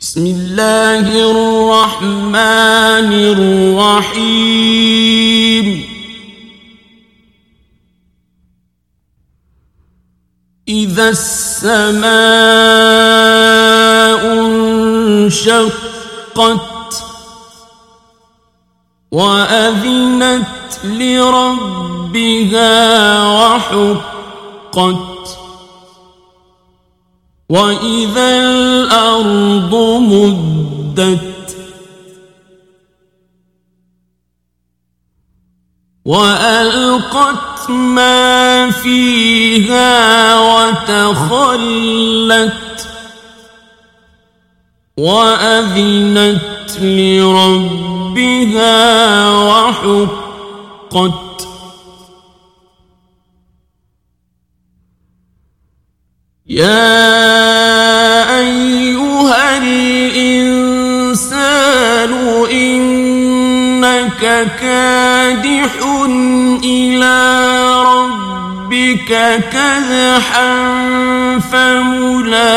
بسم 0.00 0.26
الله 0.26 1.06
الرحمن 1.30 3.12
الرحيم. 4.08 5.66
إذا 10.68 11.08
السماء 11.08 12.00
انشقت 15.20 15.84
وأذنت 19.10 20.46
لربها 20.84 22.72
وحقت 23.26 25.09
وإذا 27.50 28.40
الأرض 28.40 29.74
مدت 30.00 31.56
وألقت 36.04 37.70
ما 37.70 38.70
فيها 38.70 40.38
وتخلت 40.40 41.80
وأذنت 44.96 46.78
لربها 46.80 48.50
وحقت 49.30 50.10
يا 56.46 57.29
الإنسان 59.70 61.50
إنك 62.50 64.22
كادح 64.60 65.72
إلى 66.64 67.18
ربك 67.82 69.10
كدحا 69.52 70.50
فملاقيه. 71.52 72.50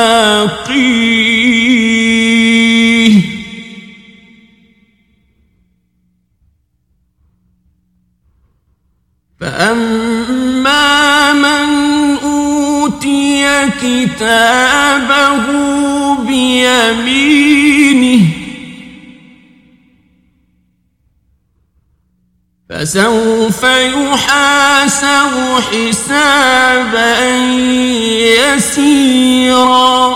فأما 9.40 10.13
كتابه 13.70 15.46
بيمينه. 16.16 18.26
فسوف 22.70 23.64
يحاسب 23.64 25.34
حسابا 25.72 27.28
يسيرا. 28.54 30.16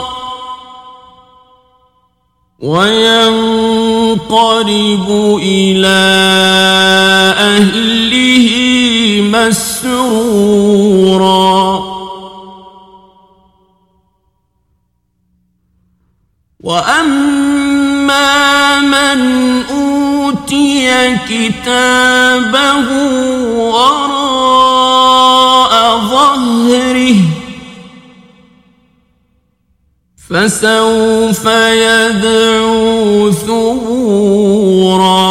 وينقلب 2.59 4.27
إلى 5.43 5.99
أهله 7.37 8.49
مسرورا. 9.21 10.86
وأما 16.77 18.79
من 18.79 19.19
أوتي 19.65 21.17
كتابه 21.17 22.87
وراء 23.57 25.73
ظهره 25.99 27.15
فسوف 30.29 31.45
يدعو 31.85 33.31
ثبورا 33.31 35.27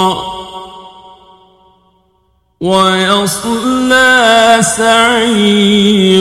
ويصلى 2.60 4.58
سعيرا. 4.76 6.16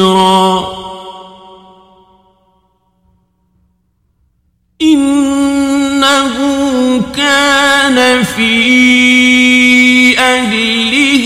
في 8.25 10.19
أهله 10.19 11.25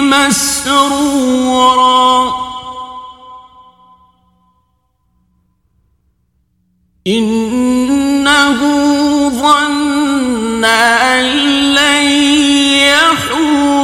مسرورا. 0.00 1.28
إنه 7.06 8.60
ظن 9.28 10.64
أن 10.64 11.24
لن 11.74 12.02
يحور. 12.88 13.78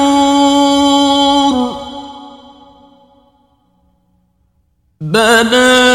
بلى 5.01 5.95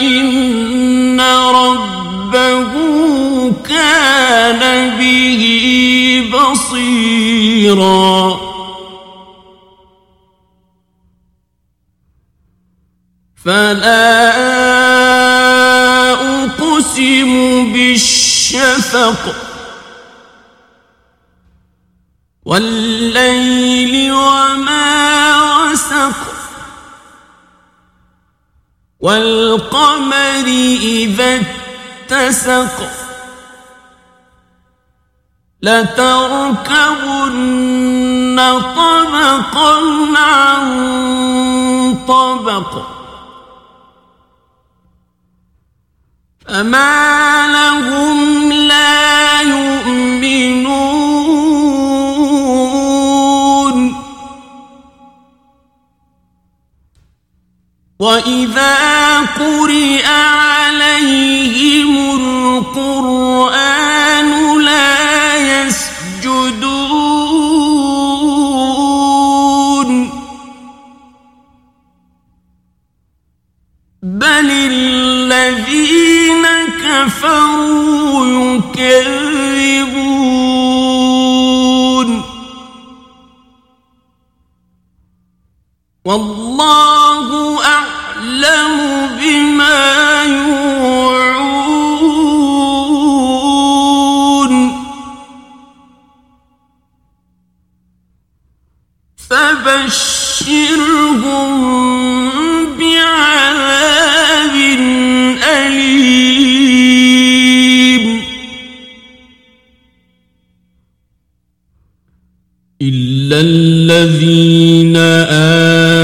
إن 0.00 1.20
ربه 1.54 2.72
كان 3.52 4.96
به 4.98 5.42
بصيرا. 6.34 8.08
فلا 13.44 14.28
أقسم 16.44 17.32
بالشفق 17.72 19.34
والليل 22.44 24.12
وما 24.12 25.42
وسق 25.42 26.20
والقمر 29.00 30.46
إذا 30.82 31.42
اتسق 32.10 33.07
لتركبن 35.62 37.28
طبقا 38.76 39.78
عن 40.16 40.68
طبق. 42.08 42.82
فما 46.48 47.46
لهم 47.46 48.52
لا 48.52 49.40
يؤمنون. 49.40 50.78
وإذا 57.98 59.20
قرئ 59.20 60.06
عليهم 60.06 61.47
بل 74.16 74.50
الذين 74.50 76.46
كفروا 76.84 78.26
يكذبون 78.26 80.08
والله 86.04 86.97
إلا 112.82 113.40
الذين 113.40 114.96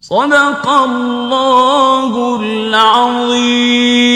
صدق 0.00 0.68
الله 0.68 2.40
العظيم. 2.40 4.13